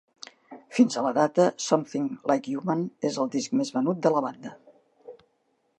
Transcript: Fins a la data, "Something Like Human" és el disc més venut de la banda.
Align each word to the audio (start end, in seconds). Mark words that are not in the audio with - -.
Fins 0.77 0.95
a 0.95 1.03
la 1.07 1.11
data, 1.17 1.45
"Something 1.65 2.07
Like 2.31 2.49
Human" 2.61 2.83
és 3.11 3.21
el 3.25 3.31
disc 3.37 3.55
més 3.61 3.73
venut 3.79 4.03
de 4.07 4.13
la 4.17 4.27
banda. 4.31 4.57